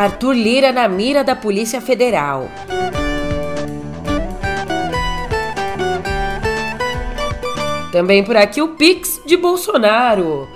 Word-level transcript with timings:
Arthur 0.00 0.32
Lira 0.32 0.72
na 0.72 0.88
mira 0.88 1.22
da 1.22 1.36
Polícia 1.36 1.78
Federal. 1.78 2.50
Também 7.92 8.24
por 8.24 8.34
aqui 8.34 8.62
o 8.62 8.68
Pix 8.68 9.20
de 9.26 9.36
Bolsonaro. 9.36 10.48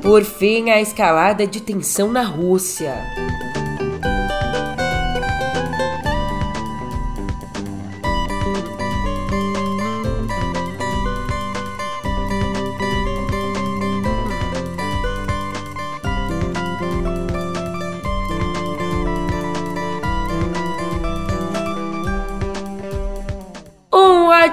Por 0.00 0.22
fim, 0.22 0.70
a 0.70 0.80
escalada 0.80 1.44
de 1.44 1.60
tensão 1.60 2.12
na 2.12 2.22
Rússia. 2.22 2.94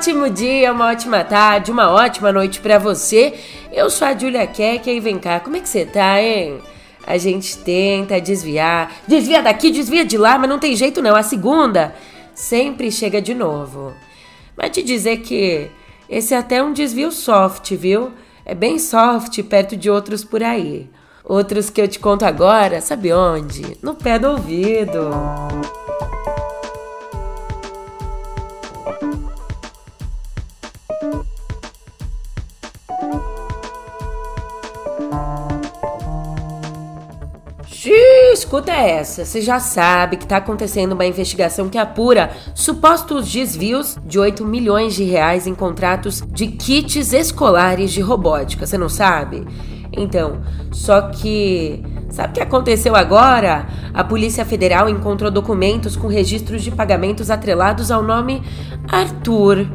Ótimo 0.06 0.30
dia, 0.30 0.72
uma 0.72 0.92
ótima 0.92 1.24
tarde, 1.24 1.72
uma 1.72 1.90
ótima 1.90 2.32
noite 2.32 2.60
para 2.60 2.78
você. 2.78 3.34
Eu 3.74 3.90
sou 3.90 4.08
a 4.08 4.16
Julia 4.16 4.46
Keck 4.46 4.88
e 4.88 5.00
vem 5.00 5.18
cá, 5.18 5.40
como 5.40 5.56
é 5.56 5.60
que 5.60 5.68
você 5.68 5.84
tá, 5.84 6.22
hein? 6.22 6.60
A 7.08 7.18
gente 7.18 7.58
tenta 7.58 8.22
desviar, 8.22 8.92
desvia 9.08 9.42
daqui, 9.42 9.72
desvia 9.72 10.06
de 10.06 10.16
lá, 10.16 10.38
mas 10.38 10.48
não 10.48 10.60
tem 10.60 10.76
jeito 10.76 11.02
não. 11.02 11.16
A 11.16 11.24
segunda 11.24 11.96
sempre 12.36 12.92
chega 12.92 13.20
de 13.20 13.34
novo. 13.34 13.96
Mas 14.56 14.70
te 14.70 14.84
dizer 14.84 15.22
que 15.22 15.72
esse 16.08 16.36
é 16.36 16.38
até 16.38 16.62
um 16.62 16.72
desvio 16.72 17.12
soft, 17.12 17.72
viu? 17.74 18.12
É 18.46 18.54
bem 18.54 18.78
soft 18.78 19.42
perto 19.42 19.76
de 19.76 19.90
outros 19.90 20.24
por 20.24 20.44
aí. 20.44 20.88
Outros 21.24 21.72
que 21.72 21.82
eu 21.82 21.88
te 21.88 21.98
conto 21.98 22.26
agora, 22.26 22.80
sabe 22.80 23.12
onde? 23.12 23.76
No 23.82 23.96
pé 23.96 24.20
do 24.20 24.30
ouvido. 24.30 25.10
Escuta 38.56 38.72
essa. 38.72 39.26
Você 39.26 39.42
já 39.42 39.60
sabe 39.60 40.16
que 40.16 40.24
está 40.24 40.38
acontecendo 40.38 40.94
uma 40.94 41.06
investigação 41.06 41.68
que 41.68 41.78
apura 41.78 42.32
supostos 42.54 43.30
desvios 43.30 43.98
de 44.06 44.18
8 44.18 44.46
milhões 44.46 44.96
de 44.96 45.04
reais 45.04 45.46
em 45.46 45.54
contratos 45.54 46.22
de 46.22 46.48
kits 46.48 47.12
escolares 47.12 47.92
de 47.92 48.00
robótica. 48.00 48.66
Você 48.66 48.78
não 48.78 48.88
sabe? 48.88 49.46
Então, 49.92 50.42
só 50.72 51.10
que 51.10 51.84
sabe 52.10 52.30
o 52.30 52.34
que 52.34 52.42
aconteceu 52.42 52.96
agora? 52.96 53.68
A 53.94 54.04
Polícia 54.06 54.46
Federal 54.46 54.88
encontrou 54.88 55.30
documentos 55.30 55.98
com 55.98 56.08
registros 56.08 56.64
de 56.64 56.72
pagamentos 56.72 57.30
atrelados 57.30 57.92
ao 57.92 58.02
nome 58.02 58.42
Arthur. 58.90 59.68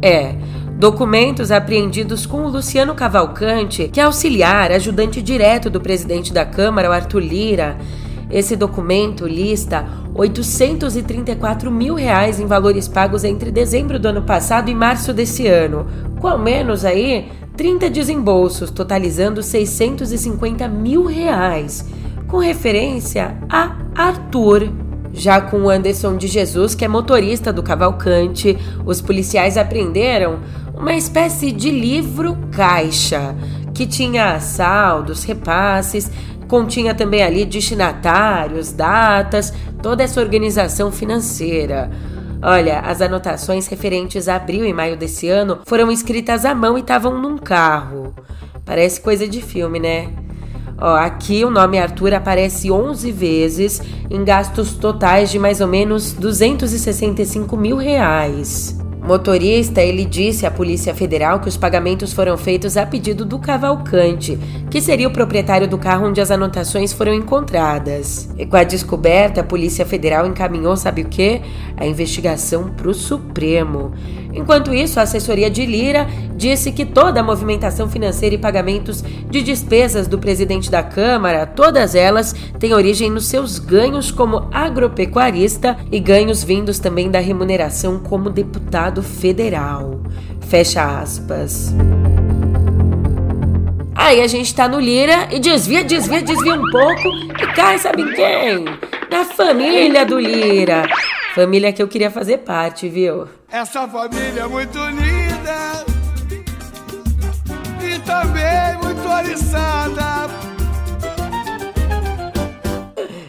É, 0.00 0.36
Documentos 0.78 1.50
apreendidos 1.50 2.24
com 2.24 2.44
o 2.44 2.48
Luciano 2.48 2.94
Cavalcante, 2.94 3.88
que 3.88 3.98
é 3.98 4.04
auxiliar, 4.04 4.70
ajudante 4.70 5.20
direto 5.20 5.68
do 5.68 5.80
presidente 5.80 6.32
da 6.32 6.46
Câmara, 6.46 6.88
o 6.88 6.92
Arthur 6.92 7.18
Lira. 7.18 7.76
Esse 8.30 8.56
documento 8.56 9.26
lista 9.26 9.86
834 10.14 11.70
mil 11.70 11.94
reais 11.94 12.38
em 12.38 12.46
valores 12.46 12.88
pagos 12.88 13.24
entre 13.24 13.50
dezembro 13.50 13.98
do 13.98 14.08
ano 14.08 14.22
passado 14.22 14.70
e 14.70 14.74
março 14.74 15.12
desse 15.12 15.46
ano, 15.46 15.86
com 16.20 16.28
ao 16.28 16.38
menos 16.38 16.84
aí 16.84 17.28
30 17.56 17.88
desembolsos, 17.90 18.70
totalizando 18.70 19.42
650 19.42 20.68
mil 20.68 21.06
reais, 21.06 21.84
com 22.26 22.38
referência 22.38 23.36
a 23.48 23.76
Arthur. 23.94 24.68
Já 25.12 25.40
com 25.40 25.62
o 25.62 25.70
Anderson 25.70 26.16
de 26.16 26.28
Jesus, 26.28 26.74
que 26.74 26.84
é 26.84 26.88
motorista 26.88 27.52
do 27.52 27.62
Cavalcante, 27.62 28.56
os 28.84 29.00
policiais 29.00 29.56
apreenderam 29.56 30.38
uma 30.74 30.94
espécie 30.94 31.50
de 31.50 31.70
livro-caixa 31.70 33.34
que 33.74 33.86
tinha 33.86 34.38
saldos, 34.38 35.24
repasses, 35.24 36.10
continha 36.48 36.94
também 36.94 37.22
ali 37.22 37.44
destinatários, 37.44 38.72
datas, 38.72 39.52
toda 39.82 40.02
essa 40.02 40.20
organização 40.20 40.90
financeira. 40.90 41.90
Olha, 42.42 42.80
as 42.80 43.00
anotações 43.00 43.66
referentes 43.66 44.28
a 44.28 44.36
abril 44.36 44.64
e 44.64 44.72
maio 44.72 44.96
desse 44.96 45.28
ano 45.28 45.60
foram 45.66 45.90
escritas 45.90 46.44
à 46.44 46.54
mão 46.54 46.78
e 46.78 46.80
estavam 46.80 47.20
num 47.20 47.36
carro. 47.36 48.14
Parece 48.64 49.00
coisa 49.00 49.26
de 49.26 49.42
filme, 49.42 49.78
né? 49.78 50.08
Ó, 50.80 50.94
aqui 50.94 51.44
o 51.44 51.50
nome 51.50 51.78
Arthur 51.78 52.14
aparece 52.14 52.70
11 52.70 53.10
vezes 53.10 53.82
em 54.08 54.24
gastos 54.24 54.74
totais 54.74 55.30
de 55.30 55.38
mais 55.38 55.60
ou 55.60 55.66
menos 55.66 56.12
265 56.12 57.56
mil 57.56 57.76
reais 57.76 58.78
motorista, 59.08 59.80
ele 59.80 60.04
disse 60.04 60.44
à 60.44 60.50
Polícia 60.50 60.94
Federal 60.94 61.40
que 61.40 61.48
os 61.48 61.56
pagamentos 61.56 62.12
foram 62.12 62.36
feitos 62.36 62.76
a 62.76 62.84
pedido 62.84 63.24
do 63.24 63.38
Cavalcante, 63.38 64.38
que 64.70 64.82
seria 64.82 65.08
o 65.08 65.10
proprietário 65.10 65.66
do 65.66 65.78
carro 65.78 66.08
onde 66.08 66.20
as 66.20 66.30
anotações 66.30 66.92
foram 66.92 67.14
encontradas. 67.14 68.28
E 68.36 68.44
com 68.44 68.56
a 68.58 68.64
descoberta, 68.64 69.40
a 69.40 69.44
Polícia 69.44 69.86
Federal 69.86 70.26
encaminhou, 70.26 70.76
sabe 70.76 71.02
o 71.02 71.08
que? 71.08 71.40
A 71.74 71.86
investigação 71.86 72.68
para 72.68 72.90
o 72.90 72.92
Supremo. 72.92 73.92
Enquanto 74.34 74.74
isso, 74.74 75.00
a 75.00 75.04
assessoria 75.04 75.50
de 75.50 75.64
Lira 75.64 76.06
disse 76.36 76.70
que 76.70 76.84
toda 76.84 77.20
a 77.20 77.22
movimentação 77.22 77.88
financeira 77.88 78.34
e 78.34 78.38
pagamentos 78.38 79.02
de 79.02 79.42
despesas 79.42 80.06
do 80.06 80.18
presidente 80.18 80.70
da 80.70 80.82
Câmara, 80.82 81.46
todas 81.46 81.94
elas 81.94 82.34
têm 82.58 82.74
origem 82.74 83.10
nos 83.10 83.26
seus 83.26 83.58
ganhos 83.58 84.10
como 84.10 84.48
agropecuarista 84.52 85.78
e 85.90 85.98
ganhos 85.98 86.44
vindos 86.44 86.78
também 86.78 87.10
da 87.10 87.20
remuneração 87.20 87.98
como 87.98 88.28
deputado 88.28 88.97
federal. 89.02 90.00
Fecha 90.48 91.00
aspas. 91.00 91.72
Aí 93.94 94.22
a 94.22 94.26
gente 94.26 94.54
tá 94.54 94.68
no 94.68 94.78
Lira 94.80 95.28
e 95.30 95.38
desvia, 95.38 95.82
desvia, 95.84 96.22
desvia 96.22 96.54
um 96.54 96.70
pouco 96.70 97.08
e 97.42 97.54
cai, 97.54 97.78
sabe 97.78 98.02
em 98.02 98.14
quem? 98.14 98.64
Na 99.10 99.24
família 99.24 100.06
do 100.06 100.18
Lira. 100.18 100.84
Família 101.34 101.72
que 101.72 101.82
eu 101.82 101.88
queria 101.88 102.10
fazer 102.10 102.38
parte, 102.38 102.88
viu? 102.88 103.28
Essa 103.50 103.86
família 103.88 104.42
é 104.42 104.46
muito 104.46 104.78
linda 104.78 105.84
e 107.82 107.98
também 108.00 108.76
muito 108.82 109.08
oriçada. 109.08 110.28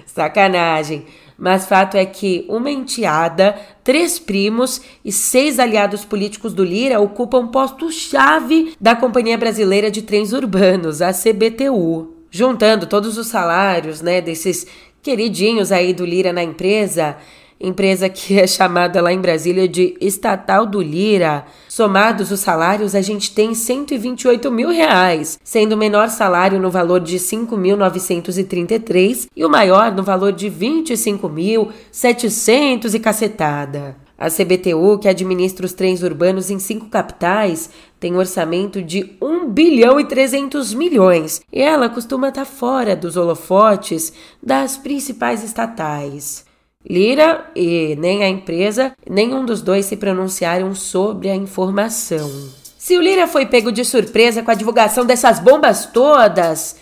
Sacanagem. 0.06 1.06
Mas 1.38 1.66
fato 1.66 1.96
é 1.96 2.06
que 2.06 2.46
uma 2.50 2.70
enteada, 2.70 3.56
três 3.90 4.20
primos 4.20 4.80
e 5.04 5.12
seis 5.12 5.58
aliados 5.58 6.06
políticos 6.06 6.54
do 6.54 6.64
Lira 6.64 7.00
ocupam 7.00 7.48
posto-chave 7.48 8.74
da 8.80 8.96
Companhia 8.96 9.36
Brasileira 9.36 9.90
de 9.90 10.04
Trens 10.04 10.32
Urbanos, 10.32 11.02
a 11.02 11.12
CBTU. 11.12 12.14
Juntando 12.30 12.86
todos 12.86 13.18
os 13.18 13.26
salários, 13.26 14.00
né, 14.00 14.22
desses 14.22 14.68
queridinhos 15.02 15.72
aí 15.72 15.92
do 15.92 16.06
Lira 16.06 16.32
na 16.32 16.44
empresa, 16.44 17.18
empresa 17.60 18.08
que 18.08 18.40
é 18.40 18.48
chamada 18.48 19.02
lá 19.02 19.12
em 19.12 19.20
Brasília 19.20 19.68
de 19.68 19.98
Estatal 20.00 20.66
do 20.66 20.82
Lira. 20.82 21.44
Somados 21.68 22.32
os 22.32 22.40
salários, 22.40 22.96
a 22.96 23.02
gente 23.02 23.34
tem 23.34 23.54
128 23.54 24.50
mil 24.50 24.70
reais, 24.70 25.38
sendo 25.44 25.74
o 25.74 25.78
menor 25.78 26.08
salário 26.10 26.58
no 26.60 26.72
valor 26.72 27.02
de 27.02 27.18
5.933 27.18 29.28
e 29.36 29.44
o 29.44 29.50
maior 29.50 29.92
no 29.92 30.04
valor 30.04 30.32
de 30.32 30.50
25.700 30.50 32.94
e 32.94 33.00
cacetada. 33.00 33.98
A 34.18 34.30
CBTU, 34.30 34.98
que 35.00 35.08
administra 35.08 35.66
os 35.66 35.72
trens 35.72 36.04
urbanos 36.04 36.50
em 36.50 36.60
cinco 36.60 36.88
capitais, 36.88 37.70
tem 37.98 38.14
um 38.14 38.18
orçamento 38.18 38.82
de 38.82 39.16
1 39.22 39.50
bilhão 39.50 39.98
e 39.98 40.04
300 40.04 40.74
milhões 40.74 41.40
e 41.52 41.62
ela 41.62 41.88
costuma 41.88 42.28
estar 42.28 42.44
fora 42.44 42.98
dos 42.98 43.16
holofotes 43.16 44.12
das 44.44 44.76
principais 44.76 45.42
estatais. 45.42 46.49
Lira 46.88 47.52
e 47.54 47.98
nem 48.00 48.24
a 48.24 48.30
empresa, 48.30 48.94
nenhum 49.08 49.44
dos 49.44 49.62
dois 49.62 49.86
se 49.86 49.98
pronunciaram 49.98 50.74
sobre 50.74 51.30
a 51.30 51.36
informação. 51.36 52.32
Se 52.78 52.98
o 52.98 53.02
Lira 53.02 53.28
foi 53.28 53.46
pego 53.46 53.70
de 53.70 53.84
surpresa 53.84 54.42
com 54.42 54.50
a 54.50 54.56
divulgação 54.56 55.06
dessas 55.06 55.42
bombas 55.42 55.88
todas, 55.88 56.78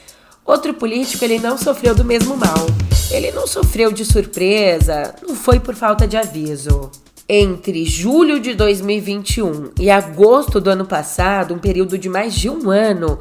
outro 0.46 0.76
político 0.76 1.26
ele 1.26 1.40
não 1.40 1.58
sofreu 1.58 1.96
do 1.96 2.06
mesmo 2.06 2.38
mal. 2.38 2.68
Ele 3.10 3.32
não 3.32 3.48
sofreu 3.48 3.92
de 3.92 4.06
surpresa, 4.06 5.16
não 5.28 5.36
foi 5.36 5.60
por 5.60 5.74
falta 5.74 6.08
de 6.08 6.16
aviso. 6.16 6.92
Entre 7.28 7.84
julho 7.84 8.40
de 8.40 8.54
2021 8.54 9.72
e 9.80 9.90
agosto 9.90 10.62
do 10.62 10.70
ano 10.70 10.86
passado, 10.86 11.56
um 11.56 11.60
período 11.60 11.98
de 11.98 12.08
mais 12.08 12.36
de 12.36 12.52
um 12.52 12.70
ano, 12.70 13.18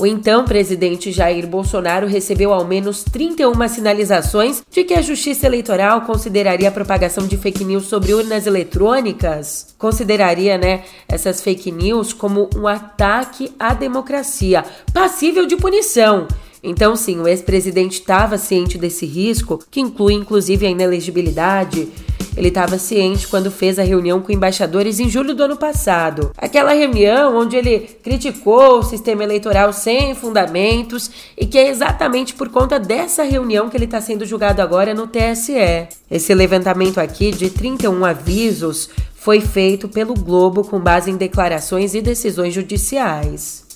O 0.00 0.06
então 0.06 0.44
presidente 0.44 1.10
Jair 1.10 1.44
Bolsonaro 1.44 2.06
recebeu 2.06 2.52
ao 2.52 2.64
menos 2.64 3.02
31 3.02 3.66
sinalizações 3.66 4.62
de 4.70 4.84
que 4.84 4.94
a 4.94 5.02
Justiça 5.02 5.46
Eleitoral 5.46 6.02
consideraria 6.02 6.68
a 6.68 6.72
propagação 6.72 7.26
de 7.26 7.36
fake 7.36 7.64
news 7.64 7.86
sobre 7.86 8.14
urnas 8.14 8.46
eletrônicas, 8.46 9.74
consideraria, 9.76 10.56
né, 10.56 10.84
essas 11.08 11.42
fake 11.42 11.72
news 11.72 12.12
como 12.12 12.48
um 12.54 12.68
ataque 12.68 13.50
à 13.58 13.74
democracia, 13.74 14.64
passível 14.94 15.46
de 15.46 15.56
punição. 15.56 16.28
Então, 16.62 16.94
sim, 16.94 17.18
o 17.18 17.26
ex-presidente 17.26 17.94
estava 17.94 18.38
ciente 18.38 18.78
desse 18.78 19.04
risco, 19.04 19.58
que 19.68 19.80
inclui 19.80 20.14
inclusive 20.14 20.64
a 20.64 20.70
inelegibilidade 20.70 21.88
ele 22.36 22.48
estava 22.48 22.78
ciente 22.78 23.26
quando 23.26 23.50
fez 23.50 23.78
a 23.78 23.82
reunião 23.82 24.20
com 24.20 24.32
embaixadores 24.32 24.98
em 25.00 25.08
julho 25.08 25.34
do 25.34 25.42
ano 25.42 25.56
passado. 25.56 26.30
Aquela 26.36 26.72
reunião 26.72 27.36
onde 27.36 27.56
ele 27.56 27.80
criticou 28.02 28.78
o 28.78 28.82
sistema 28.82 29.24
eleitoral 29.24 29.72
sem 29.72 30.14
fundamentos 30.14 31.10
e 31.36 31.46
que 31.46 31.58
é 31.58 31.68
exatamente 31.68 32.34
por 32.34 32.48
conta 32.48 32.78
dessa 32.78 33.22
reunião 33.22 33.68
que 33.68 33.76
ele 33.76 33.84
está 33.84 34.00
sendo 34.00 34.26
julgado 34.26 34.62
agora 34.62 34.94
no 34.94 35.06
TSE. 35.06 35.88
Esse 36.10 36.34
levantamento 36.34 36.98
aqui 36.98 37.30
de 37.30 37.50
31 37.50 38.04
avisos 38.04 38.88
foi 39.14 39.40
feito 39.40 39.88
pelo 39.88 40.14
Globo 40.14 40.64
com 40.64 40.80
base 40.80 41.10
em 41.10 41.16
declarações 41.16 41.94
e 41.94 42.00
decisões 42.00 42.54
judiciais. 42.54 43.67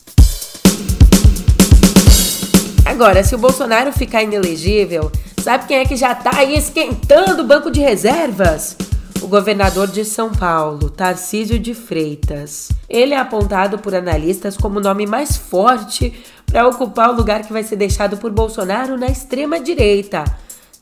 Agora, 3.02 3.24
se 3.24 3.34
o 3.34 3.38
Bolsonaro 3.38 3.92
ficar 3.92 4.22
inelegível, 4.22 5.10
Sabe 5.42 5.66
quem 5.66 5.78
é 5.78 5.84
que 5.84 5.96
já 5.96 6.14
tá 6.14 6.36
aí 6.36 6.54
esquentando 6.54 7.42
o 7.42 7.44
banco 7.44 7.68
de 7.68 7.80
reservas? 7.80 8.76
O 9.20 9.26
governador 9.26 9.88
de 9.88 10.04
São 10.04 10.30
Paulo, 10.30 10.88
Tarcísio 10.88 11.58
de 11.58 11.74
Freitas. 11.74 12.68
Ele 12.88 13.12
é 13.12 13.18
apontado 13.18 13.76
por 13.76 13.92
analistas 13.92 14.56
como 14.56 14.78
o 14.78 14.82
nome 14.82 15.04
mais 15.04 15.36
forte 15.36 16.14
para 16.46 16.68
ocupar 16.68 17.10
o 17.10 17.16
lugar 17.16 17.42
que 17.42 17.52
vai 17.52 17.64
ser 17.64 17.74
deixado 17.74 18.18
por 18.18 18.30
Bolsonaro 18.30 18.96
na 18.96 19.06
extrema 19.06 19.58
direita. 19.58 20.22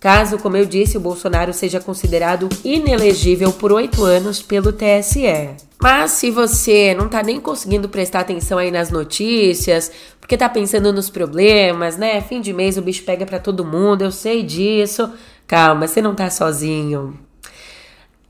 Caso, 0.01 0.39
como 0.39 0.57
eu 0.57 0.65
disse, 0.65 0.97
o 0.97 1.01
Bolsonaro 1.01 1.53
seja 1.53 1.79
considerado 1.79 2.49
inelegível 2.65 3.53
por 3.53 3.71
oito 3.71 4.03
anos 4.03 4.41
pelo 4.41 4.73
TSE. 4.73 5.51
Mas 5.79 6.13
se 6.13 6.31
você 6.31 6.95
não 6.95 7.07
tá 7.07 7.23
nem 7.23 7.39
conseguindo 7.39 7.87
prestar 7.87 8.21
atenção 8.21 8.57
aí 8.57 8.71
nas 8.71 8.91
notícias, 8.91 9.93
porque 10.19 10.39
tá 10.39 10.49
pensando 10.49 10.91
nos 10.91 11.11
problemas, 11.11 11.99
né? 11.99 12.19
Fim 12.23 12.41
de 12.41 12.51
mês 12.51 12.79
o 12.79 12.83
bicho 12.83 13.03
pega 13.05 13.27
para 13.27 13.39
todo 13.39 13.63
mundo, 13.63 14.01
eu 14.01 14.11
sei 14.11 14.43
disso. 14.43 15.13
Calma, 15.47 15.87
você 15.87 16.01
não 16.01 16.15
tá 16.15 16.31
sozinho. 16.31 17.19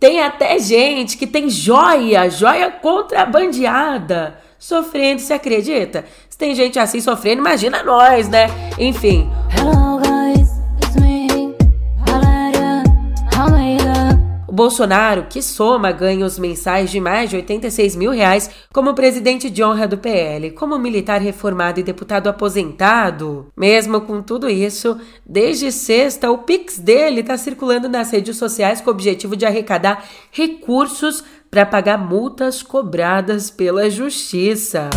Tem 0.01 0.21
até 0.23 0.59
gente 0.59 1.17
que 1.17 1.27
tem 1.27 1.49
joia, 1.49 2.29
joia 2.29 2.69
contrabandeada, 2.69 4.39
sofrendo, 4.59 5.21
você 5.21 5.35
acredita? 5.35 6.05
Se 6.29 6.37
tem 6.37 6.53
gente 6.53 6.81
assim 6.81 7.01
sofrendo, 7.01 7.43
imagina 7.43 7.83
nós, 7.85 8.29
né? 8.29 8.49
Enfim. 8.77 9.31
Bolsonaro, 14.61 15.25
que 15.31 15.41
soma 15.41 15.91
ganhos 15.91 16.39
mensais 16.39 16.91
de 16.91 17.01
mais 17.01 17.31
de 17.31 17.37
86 17.37 17.97
mil 17.97 18.11
reais 18.11 18.51
como 18.71 18.93
presidente 18.93 19.49
de 19.49 19.65
honra 19.65 19.89
do 19.89 19.97
PL, 19.97 20.51
como 20.51 20.79
militar 20.79 21.19
reformado 21.19 21.81
e 21.81 21.83
deputado 21.83 22.29
aposentado. 22.29 23.51
Mesmo 23.57 24.03
com 24.03 24.21
tudo 24.21 24.51
isso, 24.51 25.01
desde 25.25 25.73
sexta, 25.73 26.31
o 26.31 26.37
Pix 26.37 26.79
dele 26.79 27.23
está 27.23 27.39
circulando 27.39 27.89
nas 27.89 28.11
redes 28.11 28.37
sociais 28.37 28.83
com 28.83 28.91
o 28.91 28.93
objetivo 28.93 29.35
de 29.35 29.47
arrecadar 29.47 30.05
recursos 30.31 31.25
para 31.51 31.65
pagar 31.65 31.97
multas 31.97 32.63
cobradas 32.63 33.51
pela 33.51 33.89
justiça. 33.89 34.91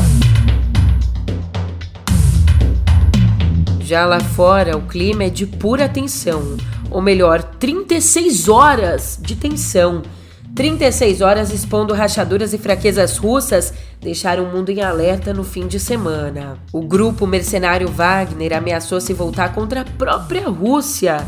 Já 3.84 4.06
lá 4.06 4.20
fora, 4.20 4.78
o 4.78 4.88
clima 4.88 5.26
é 5.26 5.30
de 5.30 5.46
pura 5.46 5.88
tensão 5.90 6.58
ou 6.94 7.02
melhor, 7.02 7.42
36 7.42 8.48
horas 8.48 9.20
de 9.20 9.36
tensão. 9.36 10.04
36 10.56 11.22
horas 11.22 11.52
expondo 11.52 11.92
rachaduras 11.96 12.54
e 12.54 12.60
fraquezas 12.60 13.18
russas 13.18 13.74
deixaram 14.00 14.44
o 14.44 14.52
mundo 14.52 14.70
em 14.70 14.84
alerta 14.84 15.34
no 15.34 15.44
fim 15.44 15.66
de 15.66 15.80
semana. 15.80 16.60
O 16.72 16.82
grupo 16.82 17.26
mercenário 17.26 17.88
Wagner 17.88 18.56
ameaçou 18.56 19.02
se 19.02 19.12
voltar 19.12 19.54
contra 19.54 19.82
a 19.82 19.86
própria 19.86 20.48
Rússia 20.48 21.26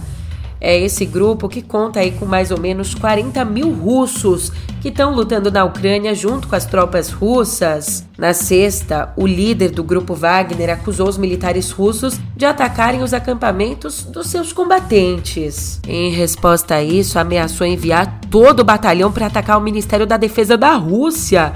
é 0.62 0.80
esse 0.80 1.06
grupo 1.06 1.50
que 1.50 1.62
conta 1.62 2.00
aí 2.00 2.12
com 2.12 2.26
mais 2.26 2.50
ou 2.50 2.60
menos 2.60 2.96
40 2.96 3.44
mil 3.46 3.72
russos 3.72 4.52
que 4.86 4.90
estão 4.90 5.16
lutando 5.16 5.50
na 5.50 5.66
Ucrânia 5.66 6.14
junto 6.14 6.48
com 6.48 6.56
as 6.56 6.64
tropas 6.64 7.10
russas. 7.10 8.06
Na 8.20 8.36
sexta, 8.36 9.12
o 9.18 9.26
líder 9.26 9.72
do 9.72 9.84
grupo 9.84 10.14
Wagner 10.14 10.70
acusou 10.70 11.10
os 11.10 11.18
militares 11.18 11.72
russos 11.72 12.20
de 12.38 12.46
atacarem 12.46 13.02
os 13.02 13.12
acampamentos 13.12 14.04
dos 14.04 14.28
seus 14.28 14.54
combatentes. 14.54 15.82
Em 15.88 16.12
resposta 16.12 16.76
a 16.76 16.84
isso, 16.84 17.18
ameaçou 17.18 17.66
enviar 17.66 18.20
todo 18.30 18.60
o 18.60 18.64
batalhão 18.64 19.12
para 19.12 19.26
atacar 19.26 19.58
o 19.58 19.62
Ministério 19.62 20.06
da 20.06 20.18
Defesa 20.18 20.56
da 20.56 20.76
Rússia 20.76 21.52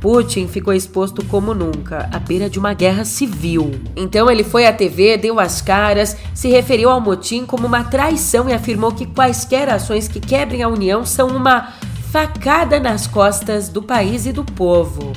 Putin 0.00 0.46
ficou 0.46 0.72
exposto 0.72 1.24
como 1.24 1.52
nunca, 1.54 2.08
à 2.12 2.18
beira 2.18 2.48
de 2.48 2.58
uma 2.58 2.72
guerra 2.72 3.04
civil. 3.04 3.72
Então 3.96 4.30
ele 4.30 4.44
foi 4.44 4.66
à 4.66 4.72
TV, 4.72 5.16
deu 5.16 5.40
as 5.40 5.60
caras, 5.60 6.16
se 6.32 6.48
referiu 6.48 6.90
ao 6.90 7.00
motim 7.00 7.44
como 7.44 7.66
uma 7.66 7.84
traição 7.84 8.48
e 8.48 8.52
afirmou 8.52 8.92
que 8.92 9.06
quaisquer 9.06 9.68
ações 9.68 10.06
que 10.06 10.20
quebrem 10.20 10.62
a 10.62 10.68
União 10.68 11.04
são 11.04 11.28
uma 11.28 11.72
facada 12.10 12.80
nas 12.80 13.06
costas 13.06 13.68
do 13.68 13.82
país 13.82 14.24
e 14.24 14.32
do 14.32 14.44
povo. 14.44 15.12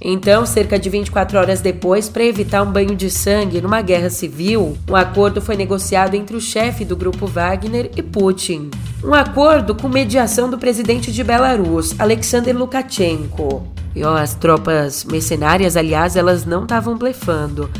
Então, 0.00 0.44
cerca 0.44 0.78
de 0.78 0.90
24 0.90 1.38
horas 1.38 1.60
depois, 1.60 2.08
para 2.08 2.24
evitar 2.24 2.62
um 2.62 2.70
banho 2.70 2.94
de 2.94 3.10
sangue 3.10 3.60
numa 3.60 3.80
guerra 3.80 4.10
civil, 4.10 4.76
um 4.88 4.96
acordo 4.96 5.40
foi 5.40 5.56
negociado 5.56 6.14
entre 6.14 6.36
o 6.36 6.40
chefe 6.40 6.84
do 6.84 6.94
grupo 6.94 7.26
Wagner 7.26 7.90
e 7.96 8.02
Putin. 8.02 8.70
Um 9.02 9.14
acordo 9.14 9.74
com 9.74 9.88
mediação 9.88 10.50
do 10.50 10.58
presidente 10.58 11.10
de 11.10 11.24
Belarus, 11.24 11.98
Alexander 11.98 12.56
Lukashenko. 12.56 13.66
E 13.94 14.02
ó, 14.02 14.16
as 14.16 14.34
tropas 14.34 15.04
mercenárias, 15.04 15.76
aliás, 15.76 16.16
elas 16.16 16.44
não 16.44 16.64
estavam 16.64 16.98
blefando. 16.98 17.70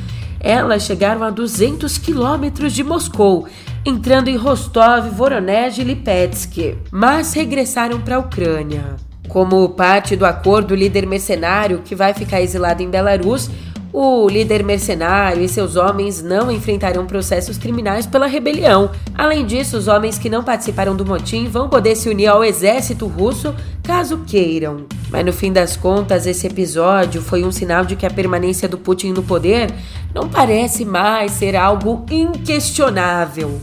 Elas 0.41 0.85
chegaram 0.85 1.23
a 1.23 1.31
200 1.31 1.99
quilômetros 1.99 2.73
de 2.73 2.85
Moscou, 2.85 3.47
entrando 3.85 4.29
em 4.29 4.37
Rostov, 4.37 5.11
Voronezh 5.11 5.79
e 5.79 5.85
Lipetsk, 5.85 6.79
mas 6.91 7.35
regressaram 7.35 8.01
para 8.01 8.17
a 8.17 8.19
Ucrânia. 8.19 8.97
Como 9.29 9.69
parte 9.71 10.17
do 10.17 10.25
acordo, 10.25 10.73
o 10.73 10.77
líder 10.77 11.07
mercenário, 11.07 11.83
que 11.85 11.95
vai 11.95 12.15
ficar 12.15 12.41
exilado 12.41 12.83
em 12.83 12.89
Belarus, 12.89 13.51
o 13.93 14.29
líder 14.29 14.65
mercenário 14.65 15.41
e 15.41 15.49
seus 15.49 15.77
homens 15.77 16.21
não 16.21 16.51
enfrentarão 16.51 17.07
processos 17.07 17.57
criminais 17.57 18.07
pela 18.07 18.27
rebelião. 18.27 18.91
Além 19.17 19.47
disso, 19.47 19.77
os 19.77 19.87
homens 19.87 20.19
que 20.19 20.29
não 20.29 20.43
participaram 20.43 20.97
do 20.97 21.07
motim 21.07 21.47
vão 21.47 21.69
poder 21.69 21.95
se 21.95 22.09
unir 22.09 22.27
ao 22.27 22.43
exército 22.43 23.07
russo 23.07 23.55
caso 23.85 24.25
queiram. 24.27 24.87
Mas 25.11 25.25
no 25.25 25.33
fim 25.33 25.53
das 25.53 25.77
contas, 25.77 26.27
esse 26.27 26.47
episódio 26.47 27.23
foi 27.23 27.45
um 27.45 27.53
sinal 27.53 27.85
de 27.85 27.95
que 27.95 28.05
a 28.05 28.11
permanência 28.11 28.69
do 28.69 28.79
Putin 28.79 29.13
no 29.13 29.23
poder 29.23 29.73
não 30.13 30.29
parece 30.29 30.85
mais 30.85 31.31
ser 31.31 31.55
algo 31.55 32.05
inquestionável. 32.11 33.61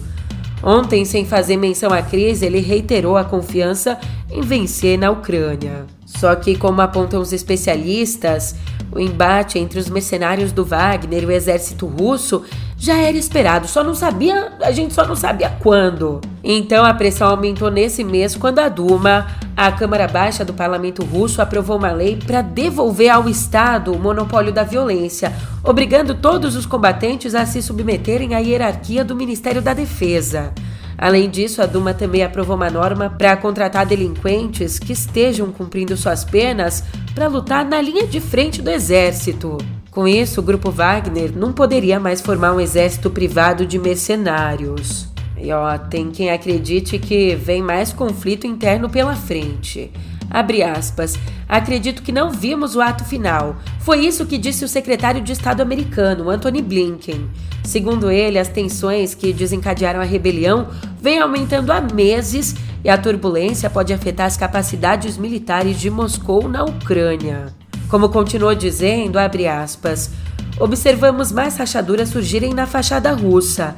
Ontem, 0.63 1.03
sem 1.05 1.25
fazer 1.25 1.57
menção 1.57 1.91
à 1.91 2.01
crise, 2.01 2.45
ele 2.45 2.59
reiterou 2.59 3.17
a 3.17 3.23
confiança 3.23 3.97
em 4.29 4.41
vencer 4.41 4.97
na 4.97 5.09
Ucrânia. 5.09 5.85
Só 6.05 6.35
que, 6.35 6.55
como 6.55 6.81
apontam 6.81 7.19
os 7.19 7.33
especialistas, 7.33 8.55
o 8.91 8.99
embate 8.99 9.57
entre 9.57 9.79
os 9.79 9.89
mercenários 9.89 10.51
do 10.51 10.63
Wagner 10.63 11.23
e 11.23 11.25
o 11.25 11.31
exército 11.31 11.87
russo 11.87 12.43
já 12.81 12.97
era 12.97 13.15
esperado, 13.15 13.67
só 13.67 13.83
não 13.83 13.93
sabia, 13.93 14.53
a 14.59 14.71
gente 14.71 14.91
só 14.91 15.05
não 15.05 15.15
sabia 15.15 15.55
quando. 15.61 16.19
Então 16.43 16.83
a 16.83 16.91
pressão 16.91 17.29
aumentou 17.29 17.69
nesse 17.69 18.03
mês 18.03 18.35
quando 18.35 18.57
a 18.57 18.67
Duma, 18.67 19.27
a 19.55 19.71
Câmara 19.71 20.07
Baixa 20.07 20.43
do 20.43 20.51
Parlamento 20.51 21.05
Russo, 21.05 21.43
aprovou 21.43 21.77
uma 21.77 21.91
lei 21.91 22.15
para 22.17 22.41
devolver 22.41 23.11
ao 23.11 23.29
Estado 23.29 23.93
o 23.93 23.99
monopólio 23.99 24.51
da 24.51 24.63
violência, 24.63 25.31
obrigando 25.63 26.15
todos 26.15 26.55
os 26.55 26.65
combatentes 26.65 27.35
a 27.35 27.45
se 27.45 27.61
submeterem 27.61 28.33
à 28.33 28.39
hierarquia 28.39 29.05
do 29.05 29.15
Ministério 29.15 29.61
da 29.61 29.75
Defesa. 29.75 30.51
Além 30.97 31.29
disso, 31.29 31.61
a 31.61 31.67
Duma 31.67 31.93
também 31.93 32.23
aprovou 32.23 32.55
uma 32.55 32.71
norma 32.71 33.11
para 33.15 33.37
contratar 33.37 33.85
delinquentes 33.85 34.79
que 34.79 34.93
estejam 34.93 35.51
cumprindo 35.51 35.95
suas 35.95 36.25
penas 36.25 36.83
para 37.13 37.27
lutar 37.27 37.63
na 37.63 37.79
linha 37.79 38.07
de 38.07 38.19
frente 38.19 38.59
do 38.59 38.71
exército. 38.71 39.59
Com 39.91 40.07
isso, 40.07 40.39
o 40.39 40.43
grupo 40.43 40.71
Wagner 40.71 41.37
não 41.37 41.51
poderia 41.51 41.99
mais 41.99 42.21
formar 42.21 42.53
um 42.53 42.61
exército 42.61 43.09
privado 43.09 43.65
de 43.65 43.77
mercenários. 43.77 45.09
E 45.37 45.51
ó, 45.51 45.77
tem 45.77 46.09
quem 46.09 46.31
acredite 46.31 46.97
que 46.97 47.35
vem 47.35 47.61
mais 47.61 47.91
conflito 47.91 48.47
interno 48.47 48.89
pela 48.89 49.17
frente. 49.17 49.91
Abre 50.29 50.63
aspas. 50.63 51.19
Acredito 51.45 52.03
que 52.03 52.13
não 52.13 52.31
vimos 52.31 52.73
o 52.73 52.79
ato 52.79 53.03
final. 53.03 53.57
Foi 53.81 54.05
isso 54.05 54.25
que 54.25 54.37
disse 54.37 54.63
o 54.63 54.67
secretário 54.67 55.19
de 55.19 55.33
Estado 55.33 55.59
americano, 55.59 56.29
Anthony 56.29 56.61
Blinken. 56.61 57.29
Segundo 57.61 58.09
ele, 58.09 58.39
as 58.39 58.47
tensões 58.47 59.13
que 59.13 59.33
desencadearam 59.33 59.99
a 59.99 60.05
rebelião 60.05 60.69
vêm 61.01 61.19
aumentando 61.19 61.69
há 61.69 61.81
meses 61.81 62.55
e 62.81 62.89
a 62.89 62.97
turbulência 62.97 63.69
pode 63.69 63.91
afetar 63.91 64.27
as 64.27 64.37
capacidades 64.37 65.17
militares 65.17 65.77
de 65.77 65.89
Moscou 65.89 66.47
na 66.47 66.63
Ucrânia. 66.63 67.60
Como 67.91 68.07
continuou 68.07 68.55
dizendo, 68.55 69.19
abre 69.19 69.49
aspas, 69.49 70.11
observamos 70.57 71.29
mais 71.29 71.57
rachaduras 71.57 72.07
surgirem 72.07 72.53
na 72.53 72.65
fachada 72.65 73.11
russa. 73.11 73.75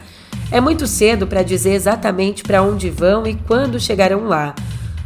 É 0.51 0.61
muito 0.61 0.85
cedo 0.85 1.25
para 1.25 1.41
dizer 1.41 1.73
exatamente 1.73 2.43
para 2.43 2.61
onde 2.61 2.91
vão 2.91 3.25
e 3.25 3.33
quando 3.33 3.79
chegarão 3.79 4.27
lá, 4.27 4.53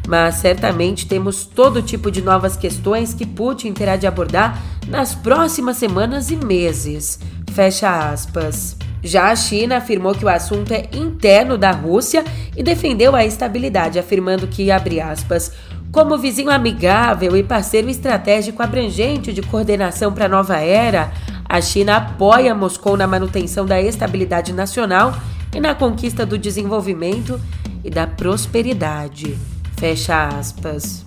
mas 0.06 0.36
certamente 0.36 1.08
temos 1.08 1.46
todo 1.46 1.82
tipo 1.82 2.12
de 2.12 2.22
novas 2.22 2.58
questões 2.58 3.14
que 3.14 3.26
Putin 3.26 3.72
terá 3.72 3.96
de 3.96 4.06
abordar 4.06 4.62
nas 4.90 5.16
próximas 5.16 5.78
semanas 5.78 6.30
e 6.30 6.36
meses. 6.36 7.18
Fecha 7.54 8.12
aspas. 8.12 8.76
Já 9.02 9.32
a 9.32 9.36
China 9.38 9.78
afirmou 9.78 10.14
que 10.14 10.26
o 10.26 10.30
assunto 10.30 10.74
é 10.74 10.90
interno 10.92 11.58
da 11.58 11.72
Rússia 11.72 12.26
e 12.58 12.62
defendeu 12.62 13.16
a 13.16 13.24
estabilidade, 13.24 14.00
afirmando 14.00 14.48
que, 14.48 14.70
abre 14.70 15.00
aspas, 15.00 15.54
como 15.92 16.18
vizinho 16.18 16.52
amigável 16.52 17.36
e 17.36 17.44
parceiro 17.44 17.90
estratégico 17.90 18.62
abrangente 18.62 19.34
de 19.34 19.42
coordenação 19.42 20.14
para 20.14 20.26
a 20.26 20.30
nova 20.30 20.58
era, 20.58 21.12
a 21.48 21.62
China 21.62 21.98
apoia 21.98 22.54
Moscou 22.54 22.98
na 22.98 23.08
manutenção 23.08 23.66
da 23.66 23.82
estabilidade 23.82 24.52
nacional 24.52 25.16
e 25.56 25.60
na 25.60 25.74
conquista 25.74 26.26
do 26.26 26.38
desenvolvimento 26.38 27.40
e 27.84 27.90
da 27.90 28.06
prosperidade. 28.06 29.38
Fecha 29.78 30.28
aspas. 30.28 31.07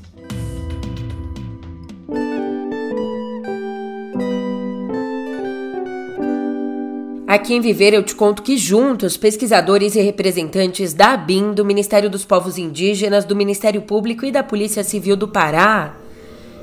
Aqui 7.30 7.54
em 7.54 7.60
Viver 7.60 7.94
eu 7.94 8.02
te 8.02 8.12
conto 8.12 8.42
que 8.42 8.58
juntos, 8.58 9.16
pesquisadores 9.16 9.94
e 9.94 10.00
representantes 10.00 10.92
da 10.92 11.12
ABIN, 11.12 11.52
do 11.52 11.64
Ministério 11.64 12.10
dos 12.10 12.24
Povos 12.24 12.58
Indígenas, 12.58 13.24
do 13.24 13.36
Ministério 13.36 13.82
Público 13.82 14.26
e 14.26 14.32
da 14.32 14.42
Polícia 14.42 14.82
Civil 14.82 15.14
do 15.14 15.28
Pará, 15.28 15.94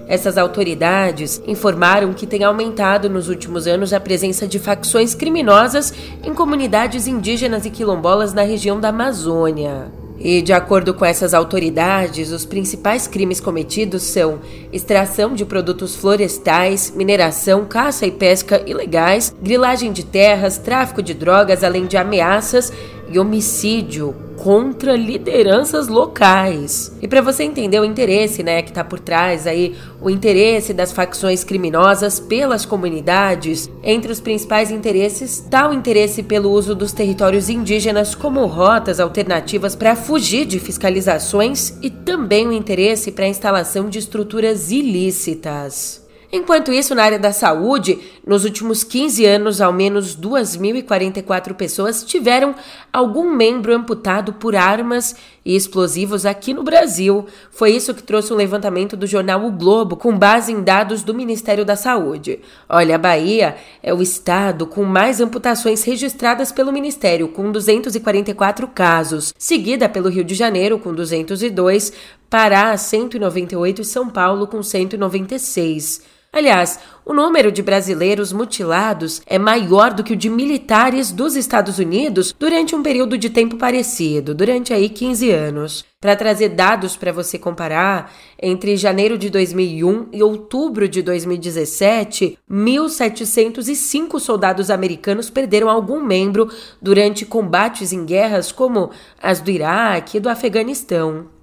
essas 0.09 0.37
autoridades 0.37 1.41
informaram 1.47 2.11
que 2.11 2.27
tem 2.27 2.43
aumentado 2.43 3.09
nos 3.09 3.29
últimos 3.29 3.65
anos 3.65 3.93
a 3.93 3.99
presença 4.01 4.45
de 4.45 4.59
facções 4.59 5.15
criminosas 5.15 5.93
em 6.21 6.33
comunidades 6.33 7.07
indígenas 7.07 7.65
e 7.65 7.69
quilombolas 7.69 8.33
na 8.33 8.41
região 8.41 8.77
da 8.77 8.89
Amazônia. 8.89 9.89
E, 10.19 10.41
de 10.41 10.51
acordo 10.51 10.93
com 10.93 11.05
essas 11.05 11.33
autoridades, 11.33 12.31
os 12.31 12.45
principais 12.45 13.07
crimes 13.07 13.39
cometidos 13.39 14.03
são 14.03 14.39
extração 14.73 15.33
de 15.33 15.45
produtos 15.45 15.95
florestais, 15.95 16.91
mineração, 16.95 17.65
caça 17.65 18.05
e 18.05 18.11
pesca 18.11 18.63
ilegais, 18.65 19.35
grilagem 19.41 19.91
de 19.91 20.03
terras, 20.03 20.57
tráfico 20.57 21.03
de 21.03 21.13
drogas, 21.13 21.63
além 21.63 21.85
de 21.85 21.97
ameaças 21.97 22.71
e 23.09 23.19
homicídio 23.19 24.15
contra 24.37 24.95
lideranças 24.95 25.87
locais. 25.87 26.95
E 27.01 27.07
para 27.07 27.21
você 27.21 27.43
entender 27.43 27.79
o 27.79 27.85
interesse, 27.85 28.43
né, 28.43 28.61
que 28.61 28.69
está 28.69 28.83
por 28.83 28.99
trás 28.99 29.47
aí, 29.47 29.75
o 30.01 30.09
interesse 30.09 30.73
das 30.73 30.91
facções 30.91 31.43
criminosas 31.43 32.19
pelas 32.19 32.65
comunidades, 32.65 33.69
entre 33.83 34.11
os 34.11 34.19
principais 34.19 34.69
interesses 34.71 35.39
está 35.39 35.69
o 35.69 35.73
interesse 35.73 36.21
pelo 36.21 36.51
uso 36.51 36.75
dos 36.75 36.91
territórios 36.91 37.49
indígenas 37.49 38.13
como 38.13 38.45
rotas 38.45 38.99
alternativas 38.99 39.75
para 39.75 39.95
fugir 39.95 40.45
de 40.45 40.59
fiscalizações 40.59 41.77
e 41.81 41.89
também 41.89 42.47
o 42.47 42.53
interesse 42.53 43.11
para 43.11 43.25
a 43.25 43.29
instalação 43.29 43.89
de 43.89 43.99
estruturas 43.99 44.71
ilícitas. 44.71 46.07
Enquanto 46.31 46.73
isso, 46.73 46.93
na 46.93 47.03
área 47.03 47.17
da 47.17 47.31
saúde, 47.31 47.99
nos 48.25 48.43
últimos 48.43 48.83
15 48.83 49.25
anos, 49.25 49.61
ao 49.61 49.71
menos 49.71 50.15
2.044 50.15 51.53
pessoas 51.53 52.03
tiveram 52.03 52.53
algum 52.91 53.35
membro 53.35 53.73
amputado 53.73 54.33
por 54.33 54.55
armas 54.55 55.15
e 55.45 55.55
explosivos 55.55 56.25
aqui 56.25 56.53
no 56.53 56.63
Brasil. 56.63 57.25
Foi 57.51 57.71
isso 57.71 57.93
que 57.93 58.03
trouxe 58.03 58.31
o 58.31 58.35
um 58.35 58.37
levantamento 58.37 58.97
do 58.97 59.07
jornal 59.07 59.45
O 59.45 59.51
Globo, 59.51 59.95
com 59.95 60.17
base 60.17 60.51
em 60.51 60.61
dados 60.61 61.03
do 61.03 61.13
Ministério 61.13 61.63
da 61.63 61.75
Saúde. 61.75 62.39
Olha, 62.67 62.95
a 62.95 62.99
Bahia 62.99 63.55
é 63.81 63.93
o 63.93 64.01
estado 64.01 64.65
com 64.65 64.83
mais 64.83 65.21
amputações 65.21 65.83
registradas 65.83 66.51
pelo 66.51 66.73
Ministério, 66.73 67.27
com 67.27 67.51
244 67.51 68.67
casos, 68.67 69.33
seguida 69.37 69.87
pelo 69.87 70.09
Rio 70.09 70.23
de 70.23 70.35
Janeiro, 70.35 70.79
com 70.79 70.93
202, 70.93 71.93
Pará, 72.29 72.75
198 72.75 73.81
e 73.81 73.85
São 73.85 74.09
Paulo, 74.09 74.47
com 74.47 74.61
196. 74.61 76.17
Aliás, 76.31 76.79
o 77.05 77.13
número 77.13 77.51
de 77.51 77.63
brasileiros 77.63 78.33
mutilados 78.33 79.21
é 79.25 79.39
maior 79.39 79.93
do 79.93 80.03
que 80.03 80.13
o 80.13 80.15
de 80.15 80.29
militares 80.29 81.11
dos 81.11 81.35
Estados 81.35 81.79
Unidos 81.79 82.35
durante 82.37 82.75
um 82.75 82.83
período 82.83 83.17
de 83.17 83.29
tempo 83.29 83.55
parecido, 83.55 84.35
durante 84.35 84.73
aí 84.73 84.89
15 84.89 85.31
anos. 85.31 85.85
Para 85.99 86.15
trazer 86.15 86.49
dados 86.49 86.95
para 86.95 87.11
você 87.11 87.39
comparar, 87.39 88.13
entre 88.39 88.75
janeiro 88.75 89.17
de 89.17 89.29
2001 89.29 90.09
e 90.11 90.21
outubro 90.21 90.87
de 90.87 91.01
2017, 91.01 92.37
1.705 92.51 94.19
soldados 94.19 94.69
americanos 94.69 95.29
perderam 95.29 95.69
algum 95.69 96.03
membro 96.03 96.51
durante 96.81 97.25
combates 97.25 97.91
em 97.93 98.05
guerras 98.05 98.51
como 98.51 98.91
as 99.19 99.39
do 99.39 99.49
Iraque 99.49 100.17
e 100.17 100.19
do 100.19 100.29
Afeganistão. 100.29 101.36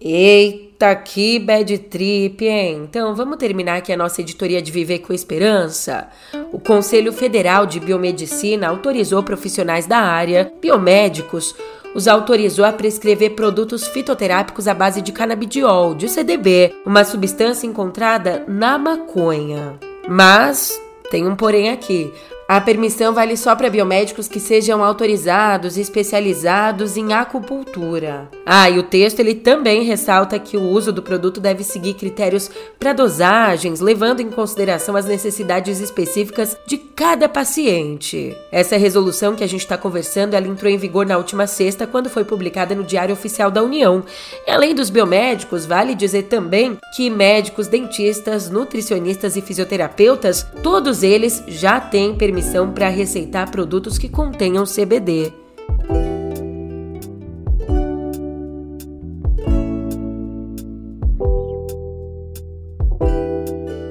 Eita, 0.00 0.94
que 0.96 1.38
bad 1.38 1.76
trip, 1.76 2.42
hein? 2.42 2.86
Então 2.88 3.14
vamos 3.14 3.36
terminar 3.36 3.76
aqui 3.76 3.92
a 3.92 3.96
nossa 3.96 4.22
editoria 4.22 4.62
de 4.62 4.72
Viver 4.72 5.00
com 5.00 5.12
Esperança. 5.12 6.08
O 6.52 6.58
Conselho 6.58 7.12
Federal 7.12 7.66
de 7.66 7.78
Biomedicina 7.78 8.68
autorizou 8.68 9.22
profissionais 9.22 9.86
da 9.86 9.98
área, 9.98 10.50
biomédicos, 10.60 11.54
os 11.94 12.08
autorizou 12.08 12.64
a 12.64 12.72
prescrever 12.72 13.34
produtos 13.34 13.86
fitoterápicos 13.88 14.68
à 14.68 14.72
base 14.72 15.02
de 15.02 15.12
canabidiol, 15.12 15.94
de 15.94 16.08
CDB, 16.08 16.72
uma 16.86 17.04
substância 17.04 17.66
encontrada 17.66 18.44
na 18.48 18.78
maconha. 18.78 19.78
Mas 20.08 20.80
tem 21.10 21.26
um 21.26 21.36
porém 21.36 21.70
aqui. 21.70 22.12
A 22.50 22.60
permissão 22.60 23.14
vale 23.14 23.36
só 23.36 23.54
para 23.54 23.70
biomédicos 23.70 24.26
que 24.26 24.40
sejam 24.40 24.82
autorizados 24.82 25.76
e 25.76 25.80
especializados 25.80 26.96
em 26.96 27.12
acupuntura. 27.12 28.28
Ah, 28.44 28.68
e 28.68 28.76
o 28.76 28.82
texto 28.82 29.20
ele 29.20 29.36
também 29.36 29.84
ressalta 29.84 30.36
que 30.36 30.56
o 30.56 30.62
uso 30.64 30.92
do 30.92 31.00
produto 31.00 31.40
deve 31.40 31.62
seguir 31.62 31.94
critérios 31.94 32.50
para 32.76 32.92
dosagens, 32.92 33.78
levando 33.78 34.18
em 34.18 34.28
consideração 34.28 34.96
as 34.96 35.04
necessidades 35.04 35.78
específicas 35.78 36.56
de 36.66 36.76
cada 36.76 37.28
paciente. 37.28 38.36
Essa 38.50 38.76
resolução 38.76 39.36
que 39.36 39.44
a 39.44 39.48
gente 39.48 39.60
está 39.60 39.78
conversando, 39.78 40.34
ela 40.34 40.48
entrou 40.48 40.72
em 40.72 40.76
vigor 40.76 41.06
na 41.06 41.18
última 41.18 41.46
sexta, 41.46 41.86
quando 41.86 42.10
foi 42.10 42.24
publicada 42.24 42.74
no 42.74 42.82
Diário 42.82 43.12
Oficial 43.12 43.52
da 43.52 43.62
União. 43.62 44.02
E 44.44 44.50
além 44.50 44.74
dos 44.74 44.90
biomédicos, 44.90 45.66
vale 45.66 45.94
dizer 45.94 46.24
também 46.24 46.76
que 46.96 47.08
médicos, 47.10 47.68
dentistas, 47.68 48.50
nutricionistas 48.50 49.36
e 49.36 49.40
fisioterapeutas, 49.40 50.44
todos 50.64 51.04
eles 51.04 51.44
já 51.46 51.78
têm 51.78 52.12
permissão 52.16 52.39
para 52.72 52.88
receitar 52.88 53.50
produtos 53.50 53.98
que 53.98 54.08
contenham 54.08 54.64
CBD. 54.64 55.32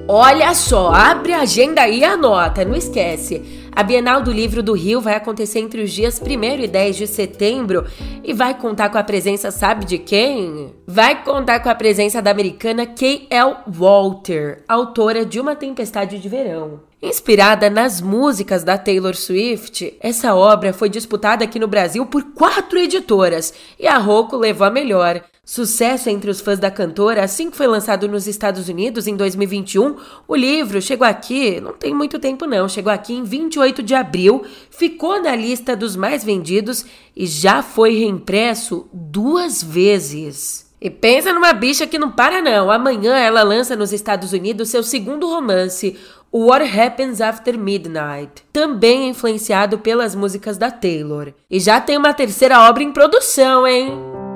Olha 0.07 0.55
só, 0.55 0.91
abre 0.91 1.33
a 1.33 1.41
agenda 1.41 1.87
e 1.87 2.03
anota, 2.03 2.65
não 2.65 2.75
esquece. 2.75 3.58
A 3.79 3.83
Bienal 3.83 4.21
do 4.21 4.29
Livro 4.29 4.61
do 4.61 4.73
Rio 4.73 4.99
vai 4.99 5.15
acontecer 5.15 5.59
entre 5.59 5.81
os 5.81 5.89
dias 5.89 6.21
1 6.21 6.63
e 6.63 6.67
10 6.67 6.97
de 6.97 7.07
setembro 7.07 7.85
e 8.21 8.33
vai 8.33 8.53
contar 8.53 8.89
com 8.89 8.97
a 8.97 9.03
presença, 9.05 9.51
sabe 9.51 9.85
de 9.85 9.97
quem? 9.97 10.73
Vai 10.85 11.23
contar 11.23 11.61
com 11.61 11.69
a 11.69 11.75
presença 11.75 12.21
da 12.21 12.29
americana 12.29 12.85
K.L. 12.85 13.55
Walter, 13.65 14.63
autora 14.67 15.25
de 15.25 15.39
Uma 15.39 15.55
Tempestade 15.55 16.19
de 16.19 16.27
Verão. 16.27 16.81
Inspirada 17.01 17.69
nas 17.69 18.01
músicas 18.01 18.65
da 18.65 18.77
Taylor 18.77 19.15
Swift, 19.15 19.95
essa 20.01 20.35
obra 20.35 20.73
foi 20.73 20.89
disputada 20.89 21.45
aqui 21.45 21.57
no 21.57 21.65
Brasil 21.65 22.05
por 22.05 22.33
quatro 22.33 22.77
editoras 22.77 23.53
e 23.79 23.87
a 23.87 23.97
Rocco 23.97 24.35
levou 24.35 24.67
a 24.67 24.69
melhor. 24.69 25.23
Sucesso 25.49 26.11
entre 26.11 26.29
os 26.29 26.41
fãs 26.41 26.59
da 26.59 26.69
cantora, 26.69 27.23
assim 27.23 27.49
que 27.49 27.57
foi 27.57 27.65
lançado 27.65 28.07
nos 28.07 28.27
Estados 28.27 28.69
Unidos 28.69 29.07
em 29.07 29.15
2021, 29.15 29.95
o 30.27 30.35
livro 30.35 30.79
chegou 30.79 31.07
aqui, 31.07 31.59
não 31.59 31.73
tem 31.73 31.91
muito 31.91 32.19
tempo 32.19 32.45
não, 32.45 32.69
chegou 32.69 32.93
aqui 32.93 33.15
em 33.15 33.23
28 33.23 33.81
de 33.81 33.95
abril, 33.95 34.43
ficou 34.69 35.19
na 35.19 35.35
lista 35.35 35.75
dos 35.75 35.95
mais 35.95 36.23
vendidos 36.23 36.85
e 37.17 37.25
já 37.25 37.63
foi 37.63 37.95
reimpresso 37.97 38.87
duas 38.93 39.63
vezes. 39.63 40.71
E 40.79 40.87
pensa 40.87 41.33
numa 41.33 41.51
bicha 41.51 41.87
que 41.87 41.97
não 41.97 42.11
para 42.11 42.43
não. 42.43 42.69
Amanhã 42.69 43.17
ela 43.17 43.41
lança 43.41 43.75
nos 43.75 43.91
Estados 43.91 44.33
Unidos 44.33 44.69
seu 44.69 44.83
segundo 44.83 45.27
romance, 45.27 45.97
What 46.31 46.79
Happens 46.79 47.21
After 47.21 47.57
Midnight, 47.57 48.43
também 48.53 49.09
influenciado 49.09 49.79
pelas 49.79 50.13
músicas 50.13 50.59
da 50.59 50.69
Taylor. 50.69 51.33
E 51.49 51.59
já 51.59 51.81
tem 51.81 51.97
uma 51.97 52.13
terceira 52.13 52.69
obra 52.69 52.83
em 52.83 52.91
produção, 52.91 53.65
hein? 53.65 54.28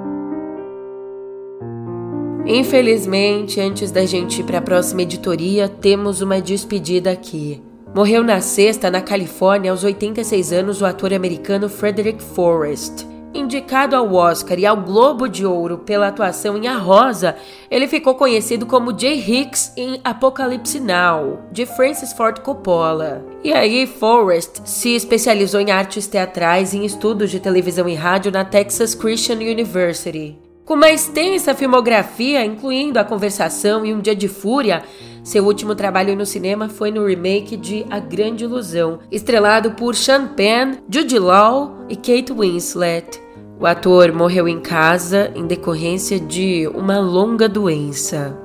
Infelizmente, 2.46 3.62
antes 3.62 3.90
da 3.90 4.06
gente 4.06 4.42
ir 4.42 4.44
para 4.44 4.58
a 4.58 4.62
próxima 4.62 5.04
editoria, 5.04 5.70
temos 5.70 6.22
uma 6.22 6.42
despedida 6.42 7.10
aqui. 7.10 7.62
Morreu 7.96 8.22
na 8.22 8.42
sexta, 8.42 8.92
na 8.92 9.02
Califórnia, 9.02 9.72
aos 9.72 9.84
86 9.84 10.52
anos, 10.52 10.82
o 10.82 10.86
ator 10.86 11.14
americano 11.14 11.70
Frederick 11.70 12.22
Forrest. 12.22 13.06
Indicado 13.34 13.96
ao 13.96 14.14
Oscar 14.14 14.60
e 14.60 14.66
ao 14.66 14.78
Globo 14.78 15.28
de 15.28 15.46
Ouro 15.46 15.80
pela 15.80 16.10
atuação 16.10 16.58
em 16.58 16.68
A 16.68 16.78
Rosa, 16.78 17.36
ele 17.72 17.88
ficou 17.88 18.14
conhecido 18.14 18.66
como 18.66 18.98
Jay 18.98 19.18
Hicks 19.18 19.72
em 19.78 20.02
Apocalipse 20.04 20.80
Now, 20.80 21.40
de 21.52 21.66
Francis 21.66 22.14
Ford 22.14 22.40
Coppola. 22.40 23.26
E 23.44 23.54
aí, 23.54 23.88
Forrest 23.88 24.62
se 24.66 24.96
especializou 24.96 25.62
em 25.62 25.72
artes 25.72 26.08
teatrais 26.08 26.74
e 26.74 26.78
em 26.78 26.86
estudos 26.86 27.32
de 27.32 27.40
televisão 27.40 27.88
e 27.88 27.96
rádio 27.96 28.32
na 28.32 28.44
Texas 28.44 28.94
Christian 28.94 29.38
University. 29.38 30.43
Com 30.66 30.76
uma 30.76 30.90
extensa 30.90 31.54
filmografia, 31.54 32.46
incluindo 32.46 32.98
A 32.98 33.04
Conversação 33.04 33.86
e 33.86 33.94
Um 33.94 34.00
Dia 34.00 34.16
de 34.16 34.30
Fúria, 34.30 34.82
seu 35.22 35.46
último 35.46 35.76
trabalho 35.76 36.16
no 36.16 36.26
cinema 36.26 36.70
foi 36.70 36.90
no 36.90 37.06
remake 37.06 37.58
de 37.58 37.86
A 37.90 38.00
Grande 38.00 38.46
Ilusão, 38.46 39.00
estrelado 39.12 39.72
por 39.72 39.94
Sean 39.94 40.28
Penn, 40.28 40.76
Jude 40.90 41.20
Law 41.20 41.86
e 41.90 41.98
Kate 41.98 42.32
Winslet. 42.32 43.22
O 43.60 43.66
ator 43.66 44.14
morreu 44.14 44.48
em 44.48 44.62
casa 44.62 45.32
em 45.36 45.46
decorrência 45.46 46.18
de 46.18 46.66
uma 46.74 46.98
longa 46.98 47.50
doença. 47.50 48.43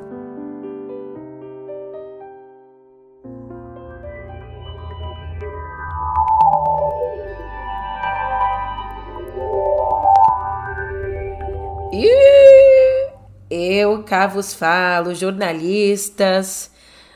Eu 13.58 14.04
cá 14.04 14.28
vos 14.28 14.54
falo, 14.54 15.14
jornalistas. 15.16 16.70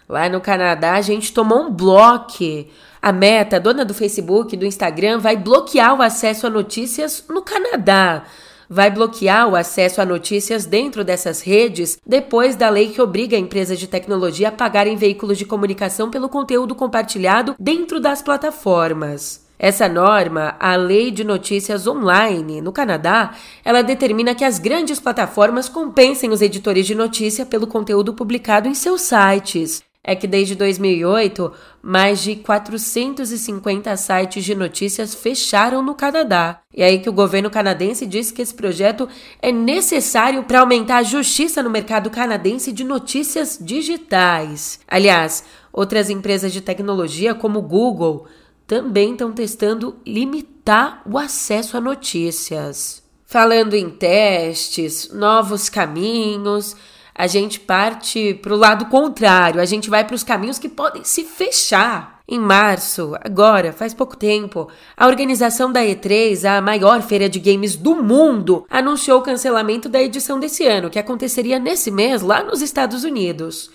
Lá 0.09 0.29
no 0.29 0.41
Canadá, 0.41 0.95
a 0.95 1.01
gente 1.01 1.33
tomou 1.33 1.63
um 1.63 1.73
bloco 1.73 2.67
a 3.01 3.13
Meta, 3.13 3.61
dona 3.61 3.85
do 3.85 3.95
Facebook 3.95 4.57
do 4.57 4.67
Instagram, 4.67 5.19
vai 5.19 5.37
bloquear 5.37 5.97
o 5.97 6.03
acesso 6.03 6.47
a 6.47 6.51
notícias 6.51 7.25
no 7.29 7.43
Canadá. 7.43 8.25
Vai 8.69 8.91
bloquear 8.91 9.49
o 9.49 9.55
acesso 9.55 10.01
a 10.01 10.05
notícias 10.05 10.67
dentro 10.67 11.05
dessas 11.05 11.41
redes 11.43 11.99
depois 12.07 12.57
da 12.57 12.69
lei 12.69 12.89
que 12.91 13.03
obriga 13.03 13.37
empresas 13.37 13.79
de 13.79 13.87
tecnologia 13.87 14.49
a 14.49 14.53
pagarem 14.53 14.97
veículos 14.97 15.39
de 15.39 15.45
comunicação 15.45 16.11
pelo 16.11 16.29
conteúdo 16.29 16.75
compartilhado 16.75 17.55
dentro 17.59 18.01
das 18.01 18.21
plataformas. 18.21 19.47
Essa 19.63 19.89
norma, 19.89 20.57
a 20.59 20.75
Lei 20.75 21.13
de 21.13 21.23
Notícias 21.23 21.87
Online 21.87 22.61
no 22.61 22.73
Canadá, 22.73 23.37
ela 23.65 23.81
determina 23.81 24.35
que 24.35 24.45
as 24.45 24.59
grandes 24.59 24.99
plataformas 24.99 25.69
compensem 25.69 26.31
os 26.31 26.43
editores 26.43 26.85
de 26.85 26.97
notícia 26.97 27.47
pelo 27.47 27.69
conteúdo 27.69 28.13
publicado 28.13 28.67
em 28.67 28.75
seus 28.75 29.03
sites 29.03 29.85
é 30.05 30.17
que 30.17 30.27
desde 30.27 30.57
2008, 30.57 31.53
mais 31.81 32.21
de 32.21 32.35
450 32.35 33.97
sites 33.97 34.45
de 34.45 34.55
notícias 34.55 35.15
fecharam 35.15 35.81
no 35.81 35.95
Canadá. 35.95 36.61
E 36.75 36.83
aí 36.83 36.99
que 36.99 37.09
o 37.09 37.13
governo 37.13 37.49
canadense 37.49 38.05
disse 38.05 38.33
que 38.33 38.43
esse 38.43 38.53
projeto 38.53 39.09
é 39.41 39.53
necessário 39.53 40.43
para 40.43 40.61
aumentar 40.61 40.97
a 40.97 41.03
justiça 41.05 41.63
no 41.63 41.71
mercado 41.71 42.11
canadense 42.11 42.73
de 42.73 42.83
notícias 42.83 43.57
digitais. 43.61 44.81
Aliás, 44.89 45.45
outras 45.73 46.11
empresas 46.11 46.53
de 46.53 46.61
tecnologia 46.61 47.33
como 47.33 47.63
Google 47.63 48.27
também 48.67 49.13
estão 49.13 49.33
testando 49.33 49.97
limitar 50.07 51.03
o 51.05 51.19
acesso 51.19 51.77
a 51.77 51.81
notícias. 51.81 53.03
Falando 53.25 53.75
em 53.75 53.89
testes, 53.89 55.11
novos 55.13 55.69
caminhos, 55.69 56.77
a 57.15 57.27
gente 57.27 57.61
parte 57.61 58.35
para 58.35 58.55
o 58.55 58.59
lado 58.59 58.87
contrário, 58.87 59.61
a 59.61 59.65
gente 59.65 59.91
vai 59.91 60.05
para 60.05 60.15
os 60.15 60.23
caminhos 60.23 60.59
que 60.59 60.69
podem 60.69 61.05
se 61.05 61.25
fechar. 61.25 62.21
Em 62.27 62.39
março, 62.39 63.15
agora, 63.21 63.73
faz 63.73 63.93
pouco 63.93 64.17
tempo, 64.17 64.69
a 64.97 65.07
organização 65.07 65.71
da 65.71 65.81
E3, 65.83 66.45
a 66.45 66.61
maior 66.61 67.03
feira 67.03 67.29
de 67.29 67.39
games 67.39 67.77
do 67.77 67.97
mundo, 67.97 68.65
anunciou 68.71 69.19
o 69.19 69.23
cancelamento 69.23 69.89
da 69.89 70.01
edição 70.01 70.41
desse 70.41 70.65
ano, 70.65 70.89
que 70.89 70.99
aconteceria 70.99 71.59
nesse 71.59 71.91
mês 71.91 72.23
lá 72.23 72.43
nos 72.43 72.63
Estados 72.63 73.05
Unidos. 73.05 73.71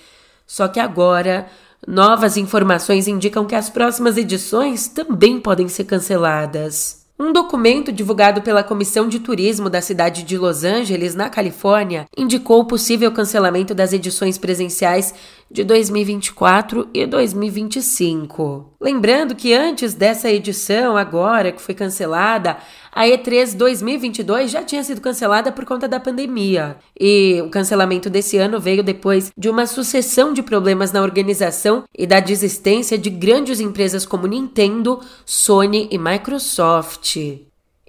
Só 0.48 0.67
que 0.67 0.79
agora, 0.79 1.48
novas 1.86 2.38
informações 2.38 3.07
indicam 3.07 3.46
que 3.46 3.55
as 3.55 3.69
próximas 3.69 4.17
edições 4.17 4.88
também 4.88 5.39
podem 5.39 5.67
ser 5.67 5.84
canceladas. 5.84 7.05
Um 7.19 7.34
documento 7.34 7.91
divulgado 7.91 8.43
pela 8.43 8.63
Comissão 8.63 9.07
de 9.10 9.19
Turismo 9.19 9.72
da 9.72 9.81
cidade 9.81 10.22
de 10.22 10.38
Los 10.38 10.63
Angeles, 10.63 11.15
na 11.15 11.31
Califórnia, 11.31 12.05
indicou 12.15 12.60
o 12.60 12.65
possível 12.65 13.12
cancelamento 13.12 13.74
das 13.74 13.91
edições 13.91 14.38
presenciais 14.38 15.15
de 15.50 15.63
2024 15.63 16.89
e 16.93 17.06
2025. 17.06 18.74
Lembrando 18.80 19.36
que 19.36 19.54
antes 19.54 19.93
dessa 19.93 20.30
edição, 20.30 20.98
agora 20.98 21.52
que 21.52 21.62
foi 21.62 21.74
cancelada, 21.74 22.58
a 22.91 23.04
E3 23.06 23.56
2022 23.56 24.52
já 24.52 24.63
tinha 24.63 24.84
sido 24.84 25.02
cancelada 25.02 25.52
por 25.52 25.65
conta 25.65 25.88
da 25.88 26.00
pandemia. 26.00 26.78
E 27.00 27.41
o 27.45 27.50
cancelamento 27.50 28.10
desse 28.10 28.38
ano 28.38 28.60
veio 28.60 28.84
depois 28.84 29.32
de 29.38 29.50
uma 29.50 29.65
sucessão 29.65 30.34
de 30.34 30.43
problemas 30.43 30.91
na 30.91 31.02
organização 31.02 31.84
e 31.98 32.06
da 32.06 32.19
desistência 32.19 32.98
de 32.98 33.10
grandes 33.10 33.60
empresas 33.60 34.06
como 34.06 34.28
Nintendo, 34.28 35.00
Sony 35.26 35.88
e 35.91 35.98
Microsoft. 35.98 37.17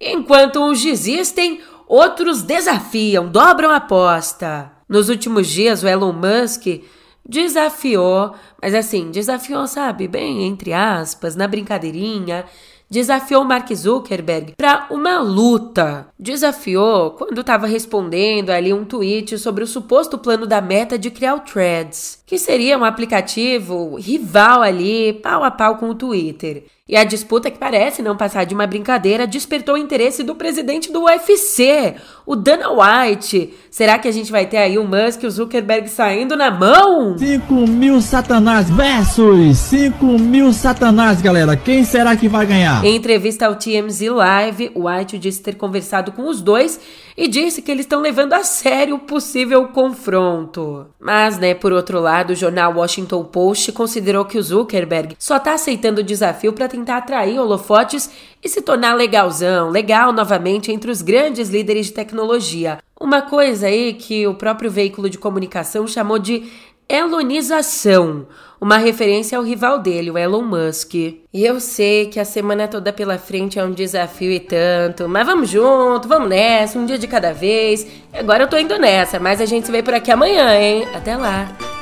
Enquanto 0.00 0.60
uns 0.60 0.80
desistem, 0.80 1.60
outros 1.88 2.42
desafiam, 2.42 3.28
dobram 3.28 3.70
a 3.70 3.76
aposta. 3.76 4.70
Nos 4.88 5.08
últimos 5.08 5.48
dias, 5.48 5.82
o 5.82 5.88
Elon 5.88 6.12
Musk 6.12 6.66
desafiou, 7.28 8.34
mas 8.60 8.74
assim, 8.74 9.10
desafiou, 9.10 9.66
sabe, 9.66 10.08
bem 10.08 10.46
entre 10.46 10.72
aspas, 10.72 11.36
na 11.36 11.46
brincadeirinha, 11.46 12.46
desafiou 12.90 13.44
Mark 13.44 13.70
Zuckerberg 13.74 14.54
para 14.56 14.86
uma 14.90 15.20
luta. 15.20 16.08
Desafiou 16.18 17.10
quando 17.10 17.42
estava 17.42 17.66
respondendo 17.66 18.50
ali 18.50 18.72
um 18.72 18.84
tweet 18.84 19.38
sobre 19.38 19.62
o 19.62 19.66
suposto 19.66 20.16
plano 20.16 20.46
da 20.46 20.60
Meta 20.60 20.98
de 20.98 21.10
criar 21.10 21.34
o 21.34 21.40
Threads, 21.40 22.17
que 22.28 22.36
seria 22.36 22.76
um 22.76 22.84
aplicativo 22.84 23.96
rival 23.96 24.60
ali, 24.60 25.14
pau 25.14 25.42
a 25.42 25.50
pau 25.50 25.76
com 25.76 25.88
o 25.88 25.94
Twitter. 25.94 26.64
E 26.88 26.96
a 26.96 27.04
disputa, 27.04 27.50
que 27.50 27.58
parece 27.58 28.00
não 28.00 28.16
passar 28.16 28.44
de 28.44 28.54
uma 28.54 28.66
brincadeira, 28.66 29.26
despertou 29.26 29.74
o 29.74 29.78
interesse 29.78 30.22
do 30.22 30.34
presidente 30.34 30.90
do 30.90 31.04
UFC, 31.04 31.94
o 32.24 32.34
Dana 32.34 32.68
White. 32.70 33.52
Será 33.70 33.98
que 33.98 34.08
a 34.08 34.12
gente 34.12 34.32
vai 34.32 34.46
ter 34.46 34.56
aí 34.56 34.78
o 34.78 34.84
Musk 34.84 35.22
e 35.22 35.26
o 35.26 35.30
Zuckerberg 35.30 35.86
saindo 35.88 36.34
na 36.34 36.50
mão? 36.50 37.16
5 37.18 37.52
mil 37.66 38.00
satanás 38.00 38.70
versus 38.70 39.58
5 39.58 40.04
mil 40.18 40.50
satanás, 40.54 41.20
galera. 41.20 41.56
Quem 41.56 41.84
será 41.84 42.16
que 42.16 42.26
vai 42.26 42.46
ganhar? 42.46 42.82
Em 42.82 42.96
entrevista 42.96 43.46
ao 43.46 43.56
TMZ 43.56 44.08
Live, 44.08 44.72
White 44.74 45.18
disse 45.18 45.42
ter 45.42 45.56
conversado 45.56 46.12
com 46.12 46.26
os 46.26 46.40
dois 46.40 46.80
e 47.18 47.28
disse 47.28 47.60
que 47.60 47.70
eles 47.70 47.84
estão 47.84 48.00
levando 48.00 48.32
a 48.32 48.44
sério 48.44 48.94
o 48.94 49.00
possível 49.00 49.68
confronto. 49.68 50.86
Mas, 50.98 51.36
né, 51.36 51.52
por 51.52 51.72
outro 51.72 52.00
lado, 52.00 52.17
o 52.26 52.36
jornal 52.36 52.74
Washington 52.74 53.24
Post 53.24 53.72
considerou 53.72 54.24
que 54.24 54.38
o 54.38 54.42
Zuckerberg 54.42 55.16
só 55.18 55.36
está 55.36 55.54
aceitando 55.54 56.00
o 56.00 56.04
desafio 56.04 56.52
para 56.52 56.68
tentar 56.68 56.98
atrair 56.98 57.38
holofotes 57.38 58.10
e 58.42 58.48
se 58.48 58.60
tornar 58.60 58.94
legalzão, 58.94 59.70
legal 59.70 60.12
novamente 60.12 60.70
entre 60.70 60.90
os 60.90 61.02
grandes 61.02 61.48
líderes 61.48 61.86
de 61.86 61.92
tecnologia. 61.92 62.78
Uma 63.00 63.22
coisa 63.22 63.66
aí 63.66 63.94
que 63.94 64.26
o 64.26 64.34
próprio 64.34 64.70
veículo 64.70 65.08
de 65.08 65.18
comunicação 65.18 65.86
chamou 65.86 66.18
de 66.18 66.50
elonização, 66.88 68.26
uma 68.60 68.78
referência 68.78 69.36
ao 69.36 69.44
rival 69.44 69.78
dele, 69.78 70.10
o 70.10 70.16
Elon 70.16 70.42
Musk. 70.42 70.94
E 70.94 71.22
eu 71.34 71.60
sei 71.60 72.06
que 72.06 72.18
a 72.18 72.24
semana 72.24 72.66
toda 72.66 72.92
pela 72.92 73.18
frente 73.18 73.58
é 73.58 73.64
um 73.64 73.70
desafio 73.70 74.32
e 74.32 74.40
tanto, 74.40 75.08
mas 75.08 75.26
vamos 75.26 75.50
junto, 75.50 76.08
vamos 76.08 76.28
nessa, 76.30 76.78
um 76.78 76.86
dia 76.86 76.98
de 76.98 77.06
cada 77.06 77.32
vez. 77.32 77.86
Agora 78.12 78.44
eu 78.44 78.48
tô 78.48 78.56
indo 78.56 78.78
nessa, 78.78 79.20
mas 79.20 79.40
a 79.40 79.44
gente 79.44 79.66
se 79.66 79.72
vê 79.72 79.82
por 79.82 79.94
aqui 79.94 80.10
amanhã, 80.10 80.58
hein? 80.58 80.88
Até 80.94 81.16
lá! 81.16 81.77